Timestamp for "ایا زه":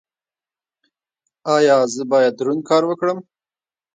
1.55-2.01